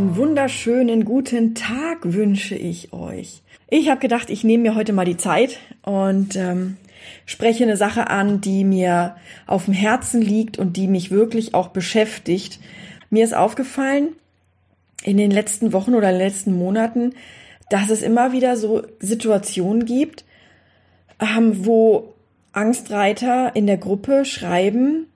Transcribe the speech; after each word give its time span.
Einen 0.00 0.16
wunderschönen 0.16 1.04
guten 1.04 1.54
Tag 1.54 1.98
wünsche 2.04 2.54
ich 2.54 2.94
euch. 2.94 3.42
Ich 3.68 3.90
habe 3.90 4.00
gedacht, 4.00 4.30
ich 4.30 4.44
nehme 4.44 4.62
mir 4.62 4.74
heute 4.74 4.94
mal 4.94 5.04
die 5.04 5.18
Zeit 5.18 5.58
und 5.82 6.36
ähm, 6.36 6.78
spreche 7.26 7.64
eine 7.64 7.76
Sache 7.76 8.08
an, 8.08 8.40
die 8.40 8.64
mir 8.64 9.16
auf 9.46 9.66
dem 9.66 9.74
Herzen 9.74 10.22
liegt 10.22 10.56
und 10.58 10.78
die 10.78 10.88
mich 10.88 11.10
wirklich 11.10 11.52
auch 11.52 11.68
beschäftigt. 11.68 12.60
Mir 13.10 13.24
ist 13.24 13.34
aufgefallen 13.34 14.16
in 15.04 15.18
den 15.18 15.30
letzten 15.30 15.74
Wochen 15.74 15.94
oder 15.94 16.12
letzten 16.12 16.54
Monaten, 16.54 17.12
dass 17.68 17.90
es 17.90 18.00
immer 18.00 18.32
wieder 18.32 18.56
so 18.56 18.80
Situationen 19.00 19.84
gibt, 19.84 20.24
ähm, 21.20 21.66
wo 21.66 22.14
Angstreiter 22.52 23.54
in 23.54 23.66
der 23.66 23.76
Gruppe 23.76 24.24
schreiben, 24.24 25.08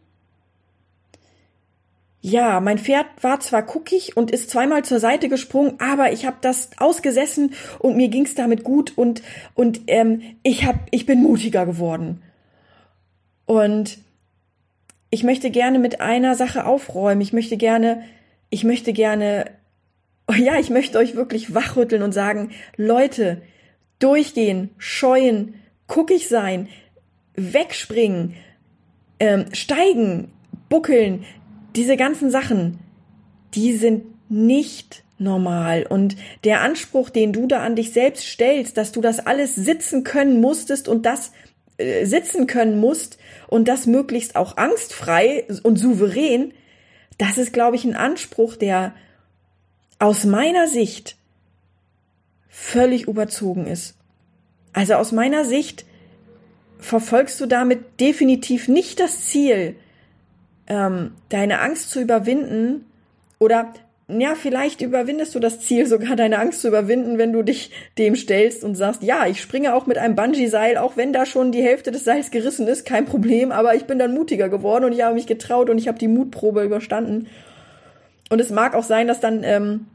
ja, 2.26 2.58
mein 2.60 2.78
Pferd 2.78 3.04
war 3.20 3.38
zwar 3.40 3.60
guckig 3.60 4.16
und 4.16 4.30
ist 4.30 4.48
zweimal 4.48 4.82
zur 4.82 4.98
Seite 4.98 5.28
gesprungen, 5.28 5.74
aber 5.78 6.10
ich 6.10 6.24
habe 6.24 6.38
das 6.40 6.70
ausgesessen 6.78 7.52
und 7.80 7.98
mir 7.98 8.08
ging's 8.08 8.34
damit 8.34 8.64
gut 8.64 8.96
und 8.96 9.22
und 9.52 9.82
ähm, 9.88 10.22
ich 10.42 10.64
hab, 10.64 10.76
ich 10.90 11.04
bin 11.04 11.22
mutiger 11.22 11.66
geworden. 11.66 12.22
Und 13.44 13.98
ich 15.10 15.22
möchte 15.22 15.50
gerne 15.50 15.78
mit 15.78 16.00
einer 16.00 16.34
Sache 16.34 16.64
aufräumen. 16.64 17.20
Ich 17.20 17.34
möchte 17.34 17.58
gerne, 17.58 18.02
ich 18.48 18.64
möchte 18.64 18.94
gerne, 18.94 19.50
ja, 20.34 20.58
ich 20.58 20.70
möchte 20.70 20.96
euch 20.96 21.16
wirklich 21.16 21.54
wachrütteln 21.54 22.00
und 22.02 22.12
sagen, 22.12 22.52
Leute, 22.78 23.42
durchgehen, 23.98 24.70
scheuen, 24.78 25.56
guckig 25.88 26.26
sein, 26.30 26.70
wegspringen, 27.34 28.34
ähm, 29.20 29.44
steigen, 29.52 30.32
buckeln, 30.70 31.26
diese 31.76 31.96
ganzen 31.96 32.30
Sachen, 32.30 32.78
die 33.54 33.72
sind 33.72 34.04
nicht 34.28 35.04
normal. 35.18 35.86
Und 35.88 36.16
der 36.44 36.60
Anspruch, 36.60 37.10
den 37.10 37.32
du 37.32 37.46
da 37.46 37.62
an 37.62 37.76
dich 37.76 37.92
selbst 37.92 38.26
stellst, 38.26 38.76
dass 38.76 38.92
du 38.92 39.00
das 39.00 39.20
alles 39.20 39.54
sitzen 39.54 40.04
können 40.04 40.40
musstest 40.40 40.88
und 40.88 41.06
das 41.06 41.32
äh, 41.78 42.04
sitzen 42.04 42.46
können 42.46 42.78
musst 42.78 43.18
und 43.48 43.68
das 43.68 43.86
möglichst 43.86 44.36
auch 44.36 44.56
angstfrei 44.56 45.46
und 45.62 45.76
souverän, 45.76 46.52
das 47.18 47.38
ist, 47.38 47.52
glaube 47.52 47.76
ich, 47.76 47.84
ein 47.84 47.96
Anspruch, 47.96 48.56
der 48.56 48.94
aus 49.98 50.24
meiner 50.24 50.66
Sicht 50.66 51.16
völlig 52.48 53.06
überzogen 53.06 53.66
ist. 53.66 53.96
Also 54.72 54.94
aus 54.94 55.12
meiner 55.12 55.44
Sicht 55.44 55.84
verfolgst 56.78 57.40
du 57.40 57.46
damit 57.46 58.00
definitiv 58.00 58.68
nicht 58.68 59.00
das 59.00 59.26
Ziel, 59.26 59.76
ähm, 60.66 61.12
deine 61.28 61.60
Angst 61.60 61.90
zu 61.90 62.00
überwinden 62.00 62.86
oder 63.38 63.72
ja, 64.06 64.34
vielleicht 64.34 64.82
überwindest 64.82 65.34
du 65.34 65.40
das 65.40 65.60
Ziel 65.60 65.86
sogar, 65.88 66.16
deine 66.16 66.38
Angst 66.38 66.60
zu 66.60 66.68
überwinden, 66.68 67.18
wenn 67.18 67.32
du 67.32 67.42
dich 67.42 67.70
dem 67.98 68.16
stellst 68.16 68.64
und 68.64 68.74
sagst, 68.74 69.02
ja, 69.02 69.26
ich 69.26 69.40
springe 69.40 69.74
auch 69.74 69.86
mit 69.86 69.98
einem 69.98 70.14
Bungee-Seil, 70.14 70.76
auch 70.76 70.96
wenn 70.96 71.12
da 71.12 71.26
schon 71.26 71.52
die 71.52 71.62
Hälfte 71.62 71.90
des 71.90 72.04
Seils 72.04 72.30
gerissen 72.30 72.68
ist, 72.68 72.86
kein 72.86 73.06
Problem, 73.06 73.52
aber 73.52 73.74
ich 73.74 73.84
bin 73.84 73.98
dann 73.98 74.14
mutiger 74.14 74.48
geworden 74.48 74.84
und 74.84 74.92
ich 74.92 75.02
habe 75.02 75.14
mich 75.14 75.26
getraut 75.26 75.70
und 75.70 75.78
ich 75.78 75.88
habe 75.88 75.98
die 75.98 76.08
Mutprobe 76.08 76.62
überstanden. 76.62 77.28
Und 78.30 78.40
es 78.40 78.50
mag 78.50 78.74
auch 78.74 78.84
sein, 78.84 79.06
dass 79.06 79.20
dann 79.20 79.42
ähm, 79.44 79.86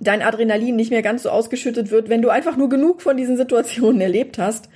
dein 0.00 0.22
Adrenalin 0.22 0.76
nicht 0.76 0.90
mehr 0.90 1.02
ganz 1.02 1.22
so 1.22 1.30
ausgeschüttet 1.30 1.90
wird, 1.90 2.08
wenn 2.08 2.22
du 2.22 2.30
einfach 2.30 2.56
nur 2.56 2.68
genug 2.68 3.02
von 3.02 3.16
diesen 3.16 3.36
Situationen 3.36 4.00
erlebt 4.00 4.38
hast. 4.38 4.68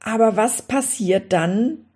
Aber 0.00 0.36
was 0.36 0.62
passiert 0.62 1.32
dann, 1.32 1.86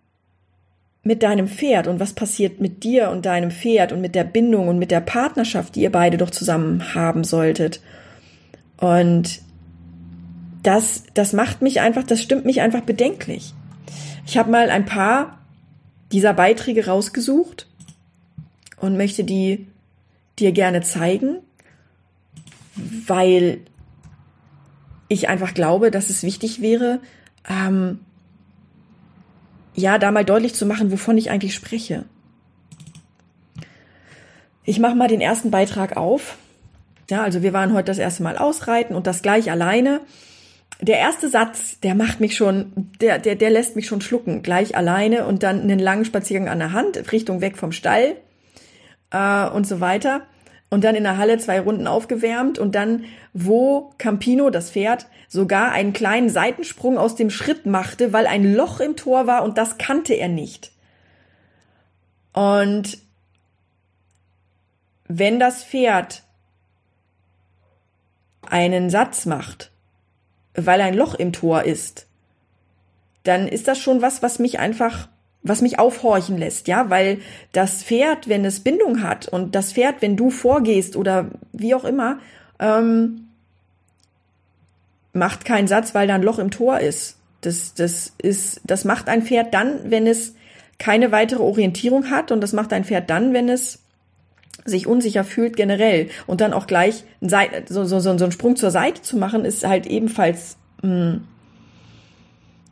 mit 1.09 1.23
deinem 1.23 1.49
Pferd 1.49 1.87
und 1.87 2.01
was 2.01 2.13
passiert 2.13 2.61
mit 2.61 2.85
dir 2.85 3.09
und 3.09 3.25
deinem 3.25 3.51
Pferd 3.51 3.93
und 3.93 4.03
mit 4.03 4.15
der 4.15 4.25
Bindung 4.25 4.69
und 4.69 4.79
mit 4.79 4.91
der 4.91 5.01
Partnerschaft, 5.01 5.75
die 5.75 5.81
ihr 5.81 5.91
beide 5.91 6.19
doch 6.19 6.29
zusammen 6.29 6.95
haben 6.95 7.25
solltet. 7.25 7.81
Und 8.77 9.41
das, 10.63 11.05
das 11.15 11.33
macht 11.33 11.63
mich 11.63 11.81
einfach, 11.81 12.03
das 12.03 12.21
stimmt 12.21 12.45
mich 12.45 12.61
einfach 12.61 12.83
bedenklich. 12.83 13.55
Ich 14.27 14.37
habe 14.37 14.51
mal 14.51 14.69
ein 14.69 14.85
paar 14.85 15.39
dieser 16.13 16.35
Beiträge 16.35 16.85
rausgesucht 16.85 17.67
und 18.77 18.99
möchte 18.99 19.25
die 19.25 19.67
dir 20.39 20.53
gerne 20.53 20.83
zeigen, 20.83 21.39
weil 23.07 23.61
ich 25.09 25.31
einfach 25.31 25.55
glaube, 25.55 25.91
dass 25.91 26.11
es 26.11 26.23
wichtig 26.23 26.61
wäre, 26.61 27.01
ähm, 27.49 28.01
ja, 29.79 29.99
da 29.99 30.11
mal 30.11 30.25
deutlich 30.25 30.55
zu 30.55 30.67
machen, 30.67 30.91
wovon 30.91 31.17
ich 31.17 31.31
eigentlich 31.31 31.55
spreche. 31.55 32.05
Ich 34.65 34.79
mache 34.81 34.97
mal 34.97 35.09
den 35.09 35.21
ersten 35.21 35.51
Beitrag 35.51 35.97
auf. 35.97 36.37
Ja, 37.09 37.23
also 37.23 37.43
wir 37.43 37.53
waren 37.53 37.73
heute 37.73 37.87
das 37.87 37.99
erste 37.99 38.23
Mal 38.23 38.37
ausreiten 38.37 38.95
und 38.95 39.07
das 39.07 39.23
gleich 39.23 39.51
alleine. 39.51 40.01
Der 40.81 40.99
erste 40.99 41.29
Satz, 41.29 41.81
der 41.81 41.95
macht 41.95 42.21
mich 42.21 42.37
schon, 42.37 42.91
der, 43.01 43.19
der, 43.19 43.35
der 43.35 43.51
lässt 43.51 43.77
mich 43.77 43.87
schon 43.87 44.01
schlucken, 44.01 44.43
gleich 44.43 44.77
alleine 44.77 45.27
und 45.27 45.43
dann 45.43 45.63
einen 45.63 45.79
langen 45.79 46.05
Spaziergang 46.05 46.49
an 46.49 46.59
der 46.59 46.73
Hand, 46.73 47.11
Richtung 47.13 47.41
weg 47.41 47.57
vom 47.57 47.73
Stall 47.73 48.17
äh, 49.11 49.49
und 49.49 49.67
so 49.67 49.81
weiter 49.81 50.23
und 50.71 50.85
dann 50.85 50.95
in 50.95 51.05
der 51.05 51.17
Halle 51.17 51.39
zwei 51.39 51.61
Runden 51.61 51.87
aufgewärmt 51.87 52.59
und 52.59 52.75
dann, 52.75 53.05
wo 53.33 53.93
Campino, 53.99 54.51
das 54.51 54.71
Pferd, 54.71 55.07
sogar 55.29 55.73
einen 55.73 55.93
kleinen 55.93 56.29
Seitensprung 56.29 56.99
aus 56.99 57.15
dem 57.15 57.31
Schritt 57.31 57.67
machte, 57.67 58.13
weil 58.13 58.27
ein 58.27 58.55
Loch 58.55 58.81
im 58.81 58.97
Tor 58.97 59.27
war 59.27 59.45
und 59.45 59.59
das 59.59 59.79
kannte 59.79 60.15
er 60.15 60.29
nicht. 60.29 60.73
Und 62.33 62.99
wenn 65.07 65.41
das 65.41 65.65
Pferd 65.65 66.23
einen 68.43 68.91
Satz 68.91 69.27
macht, 69.27 69.71
weil 70.55 70.81
ein 70.81 70.95
Loch 70.95 71.15
im 71.15 71.33
Tor 71.33 71.65
ist, 71.65 72.07
dann 73.23 73.49
ist 73.49 73.69
das 73.69 73.79
schon 73.79 74.03
was, 74.03 74.23
was 74.23 74.39
mich 74.39 74.59
einfach 74.59 75.09
was 75.43 75.63
mich 75.63 75.79
aufhorchen 75.79 76.37
lässt, 76.37 76.69
ja, 76.69 76.91
weil 76.91 77.19
das 77.53 77.83
Pferd, 77.83 78.29
wenn 78.29 78.45
es 78.45 78.61
Bindung 78.61 79.03
hat 79.03 79.29
und 79.29 79.55
das 79.55 79.73
Pferd, 79.73 80.03
wenn 80.03 80.17
du 80.17 80.31
vorgehst 80.31 80.97
oder 80.97 81.31
wie 81.53 81.75
auch 81.75 81.85
immer, 81.85 82.19
ähm, 82.59 83.29
macht 85.13 85.45
keinen 85.45 85.69
Satz, 85.69 85.95
weil 85.95 86.07
da 86.07 86.15
ein 86.15 86.23
Loch 86.23 86.39
im 86.39 86.51
Tor 86.51 86.81
ist. 86.81 87.17
Das, 87.41 87.75
das 87.75 88.13
ist, 88.19 88.61
das 88.65 88.85
macht 88.85 89.09
ein 89.09 89.23
Pferd 89.23 89.55
dann, 89.55 89.91
wenn 89.91 90.07
es 90.07 90.35
keine 90.79 91.13
weitere 91.13 91.43
Orientierung 91.43 92.11
hat 92.11 92.31
und 92.33 92.41
das 92.41 92.53
macht 92.53 92.73
ein 92.73 92.85
Pferd 92.85 93.11
dann, 93.11 93.33
wenn 93.33 93.49
es 93.49 93.81
sich 94.65 94.87
unsicher 94.87 95.25
fühlt 95.25 95.57
generell 95.57 96.09
und 96.27 96.41
dann 96.41 96.53
auch 96.53 96.67
gleich 96.67 97.05
so, 97.21 97.85
so, 97.85 97.85
so, 97.85 98.01
so 98.01 98.25
einen 98.25 98.33
Sprung 98.33 98.57
zur 98.57 98.71
Seite 98.71 99.03
zu 99.03 99.17
machen, 99.17 99.45
ist 99.45 99.67
halt 99.67 99.87
ebenfalls 99.87 100.57
mh, 100.83 100.89
hm, 100.89 101.25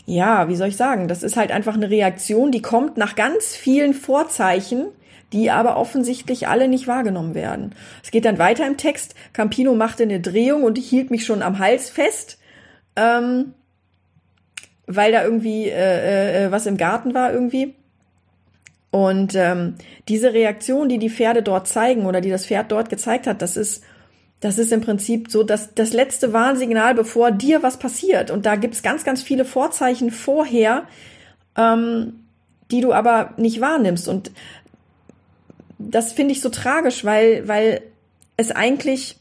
ja, 0.06 0.49
wie 0.49 0.55
soll 0.55 0.69
ich 0.69 0.77
sagen, 0.77 1.09
das 1.09 1.25
ist 1.25 1.37
halt 1.37 1.50
einfach 1.50 1.75
eine 1.75 1.91
Reaktion, 1.91 2.53
die 2.53 2.62
kommt 2.62 2.97
nach 2.97 3.17
ganz 3.17 3.56
vielen 3.56 3.93
Vorzeichen, 3.93 4.87
die 5.32 5.50
aber 5.50 5.76
offensichtlich 5.76 6.47
alle 6.47 6.69
nicht 6.69 6.87
wahrgenommen 6.87 7.35
werden. 7.35 7.75
Es 8.05 8.12
geht 8.12 8.25
dann 8.25 8.38
weiter 8.38 8.67
im 8.67 8.76
Text. 8.76 9.17
Campino 9.32 9.75
machte 9.75 10.05
eine 10.05 10.20
Drehung 10.20 10.62
und 10.62 10.79
ich 10.79 10.88
hielt 10.88 11.11
mich 11.11 11.26
schon 11.26 11.43
am 11.43 11.58
Hals 11.58 11.91
fest, 11.91 12.38
ähm, 12.94 13.55
weil 14.87 15.11
da 15.11 15.25
irgendwie 15.25 15.69
äh, 15.69 16.47
äh, 16.47 16.52
was 16.52 16.67
im 16.67 16.76
Garten 16.76 17.12
war 17.12 17.32
irgendwie. 17.32 17.75
Und 18.93 19.35
ähm, 19.35 19.75
diese 20.09 20.32
Reaktion, 20.32 20.88
die 20.88 20.99
die 20.99 21.11
Pferde 21.11 21.43
dort 21.43 21.67
zeigen 21.67 22.06
oder 22.06 22.20
die 22.20 22.31
das 22.31 22.47
Pferd 22.47 22.70
dort 22.70 22.88
gezeigt 22.88 23.26
hat, 23.26 23.43
das 23.43 23.56
ist 23.56 23.82
das 24.41 24.59
ist 24.59 24.73
im 24.73 24.81
Prinzip 24.81 25.31
so 25.31 25.43
das, 25.43 25.75
das 25.75 25.93
letzte 25.93 26.33
Warnsignal, 26.33 26.94
bevor 26.94 27.31
dir 27.31 27.62
was 27.62 27.79
passiert. 27.79 28.31
Und 28.31 28.47
da 28.47 28.56
gibt's 28.56 28.83
ganz, 28.83 29.05
ganz 29.05 29.23
viele 29.23 29.44
Vorzeichen 29.44 30.11
vorher, 30.11 30.85
ähm, 31.56 32.25
die 32.71 32.81
du 32.81 32.93
aber 32.93 33.33
nicht 33.37 33.61
wahrnimmst. 33.61 34.09
Und 34.09 34.31
das 35.79 36.12
finde 36.12 36.33
ich 36.33 36.41
so 36.41 36.50
tragisch, 36.50 37.05
weil, 37.05 37.49
weil 37.49 37.83
es 38.37 38.50
eigentlich 38.50 39.17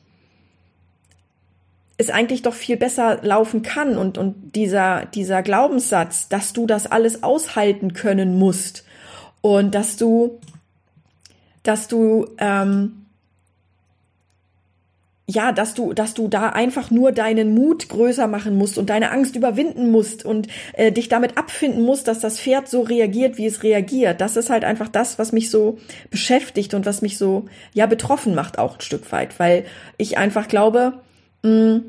es 1.97 2.09
eigentlich 2.09 2.41
doch 2.41 2.53
viel 2.53 2.77
besser 2.77 3.19
laufen 3.21 3.61
kann 3.61 3.97
und, 3.97 4.17
und 4.17 4.55
dieser, 4.55 5.05
dieser 5.05 5.41
Glaubenssatz, 5.41 6.27
dass 6.27 6.51
du 6.51 6.67
das 6.67 6.87
alles 6.87 7.23
aushalten 7.23 7.93
können 7.93 8.37
musst 8.37 8.83
und 9.39 9.73
dass 9.73 9.95
du, 9.95 10.39
dass 11.63 11.87
du 11.87 12.27
ähm, 12.37 13.04
ja, 15.27 15.51
dass 15.51 15.73
du, 15.73 15.93
dass 15.93 16.13
du 16.13 16.27
da 16.27 16.49
einfach 16.49 16.91
nur 16.91 17.11
deinen 17.11 17.55
Mut 17.55 17.89
größer 17.89 18.27
machen 18.27 18.57
musst 18.57 18.77
und 18.77 18.91
deine 18.91 19.11
Angst 19.11 19.35
überwinden 19.35 19.89
musst 19.89 20.23
und 20.23 20.47
äh, 20.73 20.91
dich 20.91 21.09
damit 21.09 21.35
abfinden 21.35 21.81
musst, 21.81 22.07
dass 22.07 22.19
das 22.19 22.39
Pferd 22.39 22.67
so 22.67 22.81
reagiert, 22.81 23.37
wie 23.37 23.47
es 23.47 23.63
reagiert. 23.63 24.21
Das 24.21 24.35
ist 24.35 24.51
halt 24.51 24.63
einfach 24.63 24.87
das, 24.87 25.17
was 25.17 25.31
mich 25.31 25.49
so 25.49 25.79
beschäftigt 26.11 26.75
und 26.75 26.85
was 26.85 27.01
mich 27.01 27.17
so 27.17 27.45
ja 27.73 27.87
betroffen 27.87 28.35
macht 28.35 28.59
auch 28.59 28.75
ein 28.75 28.81
Stück 28.81 29.11
weit, 29.11 29.39
weil 29.39 29.65
ich 29.97 30.19
einfach 30.19 30.47
glaube, 30.47 30.93
mh, 31.41 31.81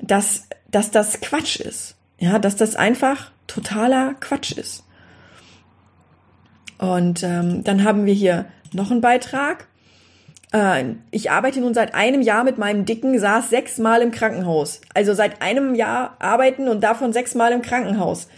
dass 0.00 0.44
dass 0.70 0.90
das 0.90 1.22
Quatsch 1.22 1.60
ist, 1.60 1.96
ja, 2.18 2.38
dass 2.38 2.56
das 2.56 2.76
einfach 2.76 3.30
totaler 3.46 4.14
Quatsch 4.20 4.52
ist. 4.52 4.84
Und 6.76 7.22
ähm, 7.22 7.64
dann 7.64 7.82
haben 7.82 8.04
wir 8.04 8.12
hier 8.12 8.44
noch 8.72 8.90
einen 8.90 9.00
Beitrag 9.00 9.67
ich 11.10 11.30
arbeite 11.30 11.60
nun 11.60 11.74
seit 11.74 11.94
einem 11.94 12.22
Jahr 12.22 12.42
mit 12.42 12.56
meinem 12.56 12.86
Dicken, 12.86 13.18
saß 13.18 13.50
sechsmal 13.50 14.00
im 14.00 14.10
Krankenhaus. 14.10 14.80
Also 14.94 15.12
seit 15.12 15.42
einem 15.42 15.74
Jahr 15.74 16.16
arbeiten 16.20 16.68
und 16.68 16.82
davon 16.82 17.12
sechsmal 17.12 17.52
im 17.52 17.62
Krankenhaus. 17.62 18.28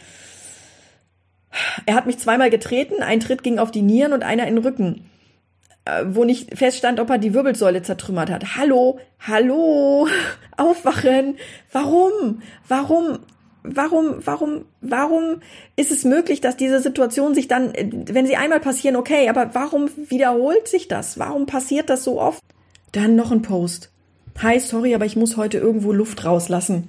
Er 1.86 1.94
hat 1.94 2.06
mich 2.06 2.18
zweimal 2.18 2.50
getreten, 2.50 3.02
ein 3.02 3.20
Tritt 3.20 3.42
ging 3.42 3.58
auf 3.58 3.70
die 3.70 3.82
Nieren 3.82 4.12
und 4.12 4.22
einer 4.22 4.46
in 4.46 4.56
den 4.56 4.64
Rücken, 4.64 5.10
äh, 5.84 6.04
wo 6.06 6.24
nicht 6.24 6.56
feststand, 6.56 7.00
ob 7.00 7.10
er 7.10 7.18
die 7.18 7.34
Wirbelsäule 7.34 7.82
zertrümmert 7.82 8.30
hat. 8.30 8.56
Hallo, 8.56 8.98
hallo, 9.20 10.08
aufwachen. 10.56 11.36
Warum? 11.72 12.42
Warum? 12.68 13.20
Warum, 13.62 14.16
warum, 14.24 14.64
warum 14.80 15.40
ist 15.76 15.90
es 15.90 16.04
möglich, 16.04 16.40
dass 16.40 16.56
diese 16.56 16.80
Situation 16.80 17.34
sich 17.34 17.48
dann, 17.48 17.72
wenn 17.74 18.26
sie 18.26 18.36
einmal 18.36 18.60
passieren, 18.60 18.96
okay, 18.96 19.28
aber 19.28 19.54
warum 19.54 19.90
wiederholt 20.08 20.68
sich 20.68 20.88
das? 20.88 21.18
Warum 21.18 21.46
passiert 21.46 21.90
das 21.90 22.04
so 22.04 22.20
oft? 22.20 22.42
Dann 22.92 23.16
noch 23.16 23.30
ein 23.30 23.42
Post. 23.42 23.90
Hi, 24.42 24.58
sorry, 24.58 24.94
aber 24.94 25.04
ich 25.04 25.16
muss 25.16 25.36
heute 25.36 25.58
irgendwo 25.58 25.92
Luft 25.92 26.24
rauslassen. 26.24 26.88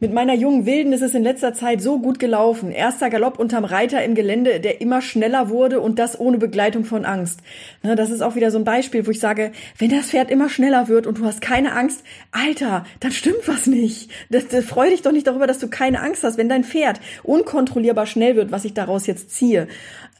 Mit 0.00 0.12
meiner 0.12 0.34
jungen 0.34 0.64
Wilden 0.64 0.92
ist 0.92 1.02
es 1.02 1.16
in 1.16 1.24
letzter 1.24 1.54
Zeit 1.54 1.82
so 1.82 1.98
gut 1.98 2.20
gelaufen. 2.20 2.70
Erster 2.70 3.10
Galopp 3.10 3.36
unterm 3.36 3.64
Reiter 3.64 4.04
im 4.04 4.14
Gelände, 4.14 4.60
der 4.60 4.80
immer 4.80 5.02
schneller 5.02 5.48
wurde 5.48 5.80
und 5.80 5.98
das 5.98 6.20
ohne 6.20 6.38
Begleitung 6.38 6.84
von 6.84 7.04
Angst. 7.04 7.40
Das 7.82 8.10
ist 8.10 8.20
auch 8.20 8.36
wieder 8.36 8.52
so 8.52 8.58
ein 8.58 8.64
Beispiel, 8.64 9.08
wo 9.08 9.10
ich 9.10 9.18
sage, 9.18 9.50
wenn 9.76 9.90
das 9.90 10.10
Pferd 10.10 10.30
immer 10.30 10.48
schneller 10.50 10.86
wird 10.86 11.08
und 11.08 11.18
du 11.18 11.24
hast 11.24 11.40
keine 11.40 11.72
Angst, 11.72 12.04
Alter, 12.30 12.84
dann 13.00 13.10
stimmt 13.10 13.48
was 13.48 13.66
nicht. 13.66 14.08
Das, 14.30 14.46
das 14.46 14.66
freu 14.66 14.88
dich 14.88 15.02
doch 15.02 15.10
nicht 15.10 15.26
darüber, 15.26 15.48
dass 15.48 15.58
du 15.58 15.66
keine 15.66 16.00
Angst 16.00 16.22
hast. 16.22 16.38
Wenn 16.38 16.48
dein 16.48 16.62
Pferd 16.62 17.00
unkontrollierbar 17.24 18.06
schnell 18.06 18.36
wird, 18.36 18.52
was 18.52 18.64
ich 18.64 18.74
daraus 18.74 19.08
jetzt 19.08 19.32
ziehe, 19.32 19.66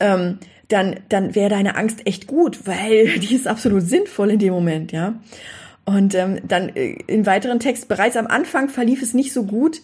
ähm, 0.00 0.38
dann, 0.66 0.96
dann 1.08 1.36
wäre 1.36 1.50
deine 1.50 1.76
Angst 1.76 2.04
echt 2.04 2.26
gut, 2.26 2.66
weil 2.66 3.18
die 3.20 3.36
ist 3.36 3.46
absolut 3.46 3.82
sinnvoll 3.82 4.32
in 4.32 4.40
dem 4.40 4.52
Moment, 4.52 4.90
ja. 4.90 5.14
Und 5.88 6.14
ähm, 6.14 6.40
dann 6.46 6.68
äh, 6.76 6.98
im 7.06 7.24
weiteren 7.24 7.60
Text, 7.60 7.88
bereits 7.88 8.18
am 8.18 8.26
Anfang 8.26 8.68
verlief 8.68 9.00
es 9.00 9.14
nicht 9.14 9.32
so 9.32 9.44
gut, 9.44 9.80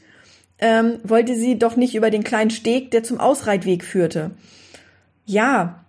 ähm, 0.59 0.99
wollte 1.03 1.35
sie 1.35 1.59
doch 1.59 1.77
nicht 1.77 1.95
über 1.95 2.11
den 2.11 2.23
kleinen 2.23 2.51
Steg, 2.51 2.91
der 2.91 3.03
zum 3.03 3.21
Ausreitweg 3.21 3.83
führte. 3.83 4.33
Ja, 5.25 5.83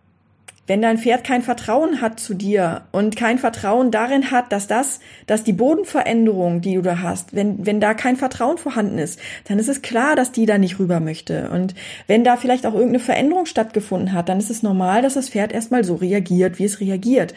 wenn 0.67 0.81
dein 0.81 0.97
Pferd 0.97 1.25
kein 1.25 1.41
Vertrauen 1.41 1.99
hat 1.99 2.21
zu 2.21 2.33
dir 2.33 2.83
und 2.93 3.17
kein 3.17 3.37
Vertrauen 3.39 3.91
darin 3.91 4.31
hat, 4.31 4.53
dass 4.53 4.67
das, 4.67 5.01
dass 5.27 5.43
die 5.43 5.51
Bodenveränderung, 5.51 6.61
die 6.61 6.75
du 6.75 6.81
da 6.81 7.01
hast, 7.01 7.35
wenn, 7.35 7.65
wenn 7.65 7.81
da 7.81 7.93
kein 7.93 8.15
Vertrauen 8.15 8.57
vorhanden 8.57 8.97
ist, 8.97 9.19
dann 9.49 9.59
ist 9.59 9.67
es 9.67 9.81
klar, 9.81 10.15
dass 10.15 10.31
die 10.31 10.45
da 10.45 10.57
nicht 10.57 10.79
rüber 10.79 11.01
möchte. 11.01 11.49
Und 11.49 11.75
wenn 12.07 12.23
da 12.23 12.37
vielleicht 12.37 12.65
auch 12.65 12.73
irgendeine 12.73 12.99
Veränderung 12.99 13.47
stattgefunden 13.47 14.13
hat, 14.13 14.29
dann 14.29 14.39
ist 14.39 14.49
es 14.49 14.63
normal, 14.63 15.01
dass 15.01 15.15
das 15.15 15.27
Pferd 15.27 15.51
erstmal 15.51 15.83
so 15.83 15.95
reagiert, 15.95 16.57
wie 16.57 16.63
es 16.65 16.79
reagiert. 16.79 17.33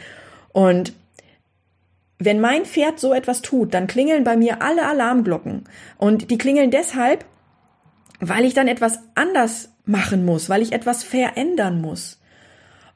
Und 0.53 0.93
wenn 2.19 2.41
mein 2.41 2.65
Pferd 2.65 2.99
so 2.99 3.15
etwas 3.15 3.43
tut, 3.43 3.75
dann 3.75 3.87
klingeln 3.87 4.25
bei 4.25 4.37
mir 4.37 4.61
alle 4.63 4.87
Alarmglocken. 4.87 5.65
Und 5.97 6.31
die 6.31 6.39
klingeln 6.39 6.71
deshalb, 6.71 7.25
weil 8.21 8.45
ich 8.45 8.55
dann 8.55 8.69
etwas 8.69 8.99
anders 9.15 9.71
machen 9.85 10.25
muss, 10.25 10.49
weil 10.49 10.63
ich 10.63 10.73
etwas 10.73 11.05
verändern 11.05 11.81
muss. 11.81 12.21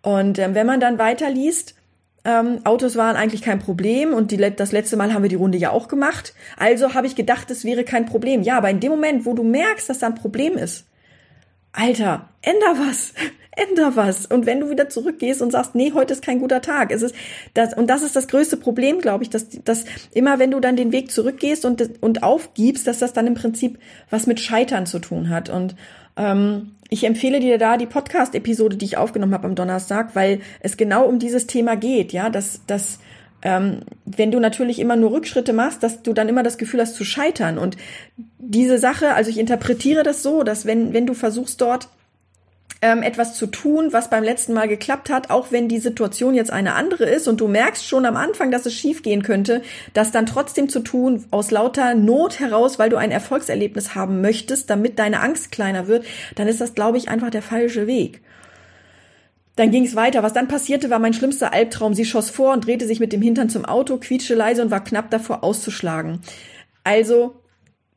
Und 0.02 0.38
ähm, 0.38 0.54
wenn 0.54 0.66
man 0.66 0.80
dann 0.80 0.98
weiterliest, 0.98 1.76
ähm, 2.24 2.60
Autos 2.64 2.96
waren 2.96 3.16
eigentlich 3.16 3.42
kein 3.42 3.58
Problem 3.60 4.12
und 4.12 4.30
die, 4.30 4.36
das 4.36 4.72
letzte 4.72 4.96
Mal 4.96 5.12
haben 5.12 5.22
wir 5.22 5.28
die 5.28 5.36
Runde 5.36 5.58
ja 5.58 5.70
auch 5.70 5.88
gemacht. 5.88 6.34
Also 6.56 6.94
habe 6.94 7.06
ich 7.06 7.16
gedacht, 7.16 7.50
es 7.50 7.64
wäre 7.64 7.84
kein 7.84 8.06
Problem. 8.06 8.42
Ja, 8.42 8.58
aber 8.58 8.70
in 8.70 8.80
dem 8.80 8.90
Moment, 8.90 9.24
wo 9.24 9.34
du 9.34 9.44
merkst, 9.44 9.88
dass 9.88 10.00
da 10.00 10.08
ein 10.08 10.14
Problem 10.16 10.56
ist, 10.56 10.86
Alter, 11.72 12.28
änder 12.42 12.78
was 12.78 13.14
änder 13.52 13.96
was. 13.96 14.26
Und 14.26 14.46
wenn 14.46 14.60
du 14.60 14.70
wieder 14.70 14.88
zurückgehst 14.88 15.42
und 15.42 15.50
sagst, 15.50 15.74
nee, 15.74 15.92
heute 15.94 16.12
ist 16.14 16.24
kein 16.24 16.40
guter 16.40 16.60
Tag, 16.60 16.90
es 16.90 17.02
ist 17.02 17.14
das, 17.54 17.74
und 17.74 17.88
das 17.88 18.02
ist 18.02 18.16
das 18.16 18.28
größte 18.28 18.56
Problem, 18.56 19.00
glaube 19.00 19.24
ich, 19.24 19.30
dass, 19.30 19.48
dass 19.64 19.84
immer 20.12 20.38
wenn 20.38 20.50
du 20.50 20.60
dann 20.60 20.76
den 20.76 20.92
Weg 20.92 21.10
zurückgehst 21.10 21.64
und, 21.64 22.02
und 22.02 22.22
aufgibst, 22.22 22.86
dass 22.86 22.98
das 22.98 23.12
dann 23.12 23.26
im 23.26 23.34
Prinzip 23.34 23.78
was 24.10 24.26
mit 24.26 24.40
Scheitern 24.40 24.86
zu 24.86 24.98
tun 24.98 25.28
hat. 25.28 25.50
Und 25.50 25.76
ähm, 26.16 26.72
ich 26.88 27.04
empfehle 27.04 27.40
dir 27.40 27.58
da 27.58 27.76
die 27.76 27.86
Podcast-Episode, 27.86 28.76
die 28.76 28.84
ich 28.84 28.96
aufgenommen 28.96 29.34
habe 29.34 29.46
am 29.46 29.54
Donnerstag, 29.54 30.14
weil 30.14 30.40
es 30.60 30.76
genau 30.76 31.04
um 31.04 31.18
dieses 31.18 31.46
Thema 31.46 31.76
geht, 31.76 32.12
ja, 32.12 32.30
dass, 32.30 32.64
dass 32.66 33.00
ähm, 33.42 33.80
wenn 34.04 34.30
du 34.30 34.40
natürlich 34.40 34.78
immer 34.78 34.96
nur 34.96 35.12
Rückschritte 35.12 35.52
machst, 35.52 35.82
dass 35.82 36.02
du 36.02 36.12
dann 36.12 36.28
immer 36.28 36.42
das 36.42 36.58
Gefühl 36.58 36.80
hast 36.80 36.94
zu 36.94 37.04
scheitern. 37.04 37.58
Und 37.58 37.76
diese 38.38 38.78
Sache, 38.78 39.14
also 39.14 39.30
ich 39.30 39.38
interpretiere 39.38 40.02
das 40.02 40.22
so, 40.22 40.42
dass 40.42 40.66
wenn, 40.66 40.92
wenn 40.92 41.06
du 41.06 41.14
versuchst 41.14 41.60
dort 41.60 41.88
ähm, 42.82 43.02
etwas 43.02 43.36
zu 43.36 43.46
tun, 43.46 43.92
was 43.92 44.10
beim 44.10 44.24
letzten 44.24 44.52
Mal 44.52 44.66
geklappt 44.66 45.08
hat, 45.08 45.30
auch 45.30 45.52
wenn 45.52 45.68
die 45.68 45.78
Situation 45.78 46.34
jetzt 46.34 46.52
eine 46.52 46.74
andere 46.74 47.04
ist 47.04 47.28
und 47.28 47.40
du 47.40 47.46
merkst 47.46 47.86
schon 47.86 48.04
am 48.04 48.16
Anfang, 48.16 48.50
dass 48.50 48.66
es 48.66 48.74
schief 48.74 49.02
gehen 49.02 49.22
könnte, 49.22 49.62
das 49.94 50.10
dann 50.10 50.26
trotzdem 50.26 50.68
zu 50.68 50.80
tun 50.80 51.24
aus 51.30 51.52
lauter 51.52 51.94
Not 51.94 52.40
heraus, 52.40 52.78
weil 52.78 52.90
du 52.90 52.96
ein 52.96 53.12
Erfolgserlebnis 53.12 53.94
haben 53.94 54.20
möchtest, 54.20 54.68
damit 54.68 54.98
deine 54.98 55.20
Angst 55.20 55.52
kleiner 55.52 55.86
wird, 55.86 56.04
dann 56.34 56.48
ist 56.48 56.60
das, 56.60 56.74
glaube 56.74 56.98
ich, 56.98 57.08
einfach 57.08 57.30
der 57.30 57.42
falsche 57.42 57.86
Weg. 57.86 58.20
Dann 59.56 59.70
ging 59.70 59.84
es 59.84 59.96
weiter. 59.96 60.22
Was 60.22 60.32
dann 60.32 60.48
passierte, 60.48 60.90
war 60.90 60.98
mein 60.98 61.14
schlimmster 61.14 61.52
Albtraum. 61.52 61.94
Sie 61.94 62.04
schoss 62.04 62.30
vor 62.30 62.52
und 62.52 62.66
drehte 62.66 62.86
sich 62.86 63.00
mit 63.00 63.12
dem 63.12 63.22
Hintern 63.22 63.48
zum 63.48 63.64
Auto, 63.64 63.98
quietschte 63.98 64.34
leise 64.34 64.62
und 64.62 64.70
war 64.70 64.82
knapp 64.82 65.10
davor 65.10 65.44
auszuschlagen. 65.44 66.20
Also 66.84 67.36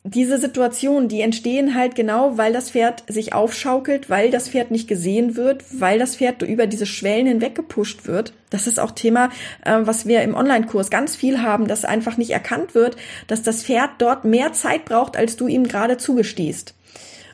diese 0.08 0.38
Situationen, 0.38 1.10
die 1.10 1.22
entstehen 1.22 1.74
halt 1.74 1.96
genau, 1.96 2.38
weil 2.38 2.54
das 2.54 2.70
Pferd 2.70 3.04
sich 3.08 3.34
aufschaukelt, 3.34 4.08
weil 4.08 4.30
das 4.30 4.50
Pferd 4.50 4.70
nicht 4.70 4.88
gesehen 4.88 5.36
wird, 5.36 5.64
weil 5.72 5.98
das 5.98 6.18
Pferd 6.18 6.44
über 6.44 6.68
diese 6.68 6.86
Schwellen 6.86 7.26
hinweg 7.26 7.56
gepusht 7.56 8.06
wird. 8.06 8.32
Das 8.52 8.68
ist 8.68 8.80
auch 8.80 8.92
Thema, 8.92 9.32
äh, 9.66 9.80
was 9.82 10.06
wir 10.06 10.22
im 10.22 10.36
Online-Kurs 10.36 10.92
ganz 10.92 11.16
viel 11.16 11.42
haben, 11.42 11.68
dass 11.68 11.86
einfach 11.86 12.18
nicht 12.18 12.30
erkannt 12.30 12.76
wird, 12.76 12.98
dass 13.26 13.42
das 13.42 13.64
Pferd 13.64 13.90
dort 13.98 14.26
mehr 14.26 14.54
Zeit 14.54 14.86
braucht, 14.86 15.18
als 15.18 15.38
du 15.38 15.48
ihm 15.48 15.68
gerade 15.68 15.98
zugestehst. 15.98 16.76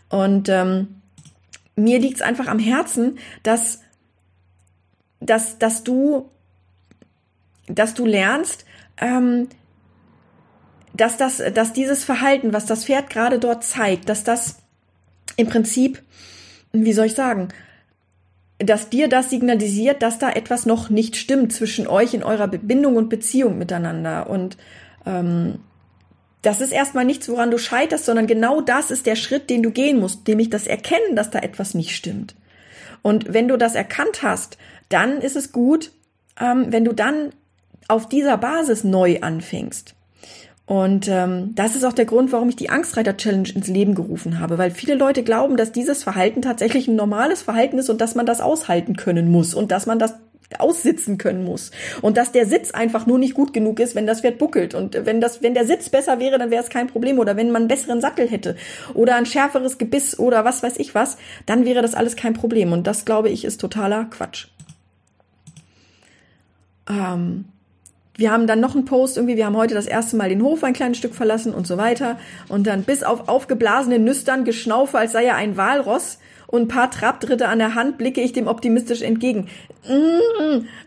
Und 0.08 0.48
ähm, 0.48 1.02
mir 1.76 2.00
liegt 2.00 2.16
es 2.16 2.22
einfach 2.22 2.48
am 2.48 2.60
Herzen, 2.60 3.18
dass, 3.44 3.82
dass, 5.22 5.58
dass 5.58 5.84
du, 5.84 6.30
dass 7.68 7.94
du 7.94 8.06
lernst, 8.06 8.66
ähm, 8.98 9.48
dass 10.94 11.16
das, 11.16 11.42
dass 11.54 11.72
dieses 11.72 12.04
Verhalten, 12.04 12.52
was 12.52 12.66
das 12.66 12.86
Pferd 12.86 13.10
gerade 13.10 13.40
dort 13.40 13.64
zeigt, 13.64 14.10
dass 14.10 14.24
das 14.26 14.58
im 15.38 15.48
Prinzip, 15.48 16.02
wie 16.74 16.94
soll 16.94 17.06
ich 17.06 17.16
sagen, 17.16 17.50
dass 18.60 18.90
dir 18.90 19.08
das 19.08 19.30
signalisiert, 19.30 20.02
dass 20.02 20.20
da 20.20 20.30
etwas 20.32 20.66
noch 20.66 20.90
nicht 20.90 21.16
stimmt 21.16 21.54
zwischen 21.54 21.88
euch 21.88 22.14
in 22.14 22.24
eurer 22.24 22.48
Bindung 22.48 22.96
und 22.96 23.10
Beziehung 23.10 23.58
miteinander. 23.58 24.30
Und 24.30 24.58
ähm, 25.06 25.60
das 26.42 26.62
ist 26.62 26.72
erstmal 26.72 27.06
nichts, 27.06 27.30
woran 27.30 27.52
du 27.52 27.58
scheiterst, 27.58 28.06
sondern 28.06 28.28
genau 28.28 28.62
das 28.62 28.92
ist 28.92 29.06
der 29.06 29.16
Schritt, 29.16 29.50
den 29.50 29.64
du 29.64 29.72
gehen 29.72 30.00
musst, 30.00 30.28
nämlich 30.28 30.50
das 30.50 30.68
Erkennen, 30.68 31.16
dass 31.16 31.32
da 31.32 31.40
etwas 31.40 31.74
nicht 31.74 31.96
stimmt. 31.96 32.36
Und 33.02 33.34
wenn 33.34 33.48
du 33.48 33.58
das 33.58 33.74
erkannt 33.74 34.22
hast, 34.22 34.58
dann 34.94 35.22
ist 35.22 35.36
es 35.36 35.52
gut, 35.52 35.92
ähm, 36.40 36.68
wenn 36.70 36.86
du 36.86 36.94
dann 36.94 37.32
auf 37.88 38.08
dieser 38.08 38.38
Basis 38.38 38.84
neu 38.84 39.20
anfängst. 39.22 39.96
Und 40.66 41.10
ähm, 41.10 41.52
das 41.54 41.76
ist 41.76 41.84
auch 41.84 41.92
der 41.92 42.06
Grund, 42.06 42.32
warum 42.32 42.48
ich 42.48 42.56
die 42.56 42.70
Angstreiter-Challenge 42.70 43.50
ins 43.56 43.68
Leben 43.68 43.94
gerufen 43.94 44.40
habe, 44.40 44.58
weil 44.58 44.72
viele 44.72 44.96
Leute 44.96 45.22
glauben, 45.22 45.58
dass 45.58 45.74
dieses 45.74 46.04
Verhalten 46.04 46.42
tatsächlich 46.42 46.88
ein 46.88 46.96
normales 46.96 47.42
Verhalten 47.42 47.78
ist 47.78 47.90
und 47.90 48.00
dass 48.00 48.16
man 48.16 48.26
das 48.26 48.40
aushalten 48.40 48.96
können 48.96 49.30
muss 49.30 49.54
und 49.54 49.72
dass 49.72 49.86
man 49.86 50.00
das 50.00 50.14
aussitzen 50.60 51.18
können 51.18 51.44
muss 51.44 51.72
und 52.02 52.18
dass 52.18 52.32
der 52.32 52.46
Sitz 52.46 52.72
einfach 52.72 53.06
nur 53.06 53.20
nicht 53.20 53.34
gut 53.34 53.54
genug 53.54 53.80
ist, 53.80 53.96
wenn 53.96 54.08
das 54.08 54.22
Pferd 54.22 54.38
buckelt 54.38 54.74
und 54.74 55.06
wenn 55.06 55.22
das 55.22 55.42
wenn 55.42 55.54
der 55.54 55.66
Sitz 55.66 55.90
besser 55.90 56.20
wäre, 56.20 56.38
dann 56.38 56.52
wäre 56.52 56.64
es 56.64 56.70
kein 56.70 56.88
Problem 56.88 57.20
oder 57.20 57.38
wenn 57.38 57.52
man 57.52 57.64
einen 57.64 57.68
besseren 57.68 58.02
Sattel 58.02 58.30
hätte 58.30 58.56
oder 58.94 59.16
ein 59.16 59.26
schärferes 59.26 59.78
Gebiss 59.78 60.20
oder 60.20 60.46
was 60.46 60.64
weiß 60.64 60.78
ich 60.78 60.96
was, 60.96 61.18
dann 61.46 61.66
wäre 61.66 61.82
das 61.82 61.96
alles 61.96 62.16
kein 62.16 62.34
Problem 62.34 62.74
und 62.74 62.88
das 62.88 63.06
glaube 63.06 63.30
ich 63.30 63.46
ist 63.46 63.62
totaler 63.62 64.06
Quatsch. 64.06 64.48
Ähm, 66.92 67.46
wir 68.16 68.32
haben 68.32 68.46
dann 68.46 68.60
noch 68.60 68.76
einen 68.76 68.86
Post 68.86 69.18
irgendwie, 69.18 69.38
wir 69.38 69.46
haben 69.46 69.56
heute 69.56 69.74
das 69.74 69.88
erste 69.88 70.18
Mal 70.18 70.30
den 70.30 70.44
Hof 70.44 70.64
ein 70.64 70.74
kleines 70.74 70.98
Stück 70.98 71.16
verlassen 71.16 71.54
und 71.54 71.66
so 71.66 71.78
weiter. 71.78 72.20
Und 72.50 72.68
dann 72.68 72.84
bis 72.84 73.04
auf 73.04 73.30
aufgeblasene 73.30 74.00
Nüstern, 74.00 74.44
Geschnaufe, 74.44 74.98
als 74.98 75.14
sei 75.14 75.26
er 75.26 75.36
ein 75.36 75.58
Walross 75.58 76.20
und 76.48 76.64
ein 76.64 76.68
paar 76.68 76.92
Trabtritte 76.92 77.48
an 77.48 77.60
der 77.60 77.74
Hand 77.76 77.98
blicke 77.98 78.22
ich 78.22 78.34
dem 78.34 78.48
optimistisch 78.48 79.02
entgegen. 79.02 79.48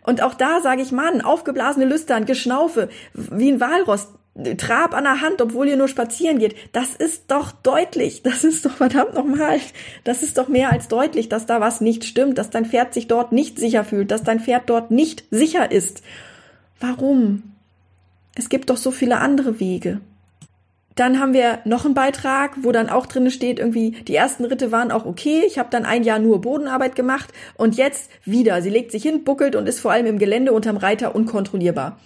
Und 0.04 0.22
auch 0.22 0.34
da 0.34 0.60
sage 0.60 0.82
ich, 0.82 0.92
Mann, 0.92 1.22
aufgeblasene 1.22 1.86
Lüstern, 1.86 2.26
Geschnaufe, 2.26 2.90
wie 3.14 3.50
ein 3.50 3.60
Walrost, 3.60 4.10
Trab 4.56 4.94
an 4.94 5.04
der 5.04 5.20
Hand, 5.20 5.40
obwohl 5.40 5.68
ihr 5.68 5.76
nur 5.76 5.86
spazieren 5.86 6.40
geht. 6.40 6.56
Das 6.72 6.96
ist 6.96 7.30
doch 7.30 7.52
deutlich. 7.52 8.22
Das 8.22 8.42
ist 8.42 8.66
doch 8.66 8.72
verdammt 8.72 9.14
nochmal. 9.14 9.60
Das 10.02 10.22
ist 10.24 10.38
doch 10.38 10.48
mehr 10.48 10.72
als 10.72 10.88
deutlich, 10.88 11.28
dass 11.28 11.46
da 11.46 11.60
was 11.60 11.80
nicht 11.80 12.04
stimmt, 12.04 12.38
dass 12.38 12.50
dein 12.50 12.66
Pferd 12.66 12.94
sich 12.94 13.06
dort 13.06 13.30
nicht 13.30 13.58
sicher 13.58 13.84
fühlt, 13.84 14.10
dass 14.10 14.24
dein 14.24 14.40
Pferd 14.40 14.68
dort 14.68 14.90
nicht 14.90 15.24
sicher 15.30 15.70
ist. 15.70 16.02
Warum? 16.80 17.54
Es 18.34 18.48
gibt 18.48 18.70
doch 18.70 18.76
so 18.76 18.90
viele 18.90 19.18
andere 19.18 19.60
Wege. 19.60 20.00
Dann 20.96 21.18
haben 21.18 21.32
wir 21.32 21.58
noch 21.64 21.84
einen 21.84 21.94
Beitrag, 21.94 22.52
wo 22.62 22.70
dann 22.70 22.88
auch 22.88 23.06
drin 23.06 23.30
steht, 23.30 23.58
irgendwie, 23.58 23.92
die 23.92 24.14
ersten 24.14 24.44
Ritte 24.44 24.70
waren 24.70 24.92
auch 24.92 25.06
okay. 25.06 25.42
Ich 25.46 25.58
habe 25.58 25.68
dann 25.70 25.84
ein 25.84 26.04
Jahr 26.04 26.20
nur 26.20 26.40
Bodenarbeit 26.40 26.94
gemacht 26.94 27.32
und 27.56 27.76
jetzt 27.76 28.10
wieder. 28.24 28.62
Sie 28.62 28.70
legt 28.70 28.92
sich 28.92 29.02
hin, 29.02 29.24
buckelt 29.24 29.56
und 29.56 29.68
ist 29.68 29.80
vor 29.80 29.90
allem 29.90 30.06
im 30.06 30.18
Gelände 30.18 30.52
unterm 30.52 30.76
Reiter 30.76 31.14
unkontrollierbar. 31.14 31.98